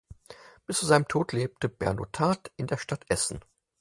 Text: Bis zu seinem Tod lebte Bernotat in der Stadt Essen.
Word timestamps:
Bis 0.65 0.79
zu 0.79 0.87
seinem 0.87 1.07
Tod 1.07 1.31
lebte 1.31 1.69
Bernotat 1.69 2.51
in 2.57 2.65
der 2.65 2.77
Stadt 2.77 3.05
Essen. 3.07 3.41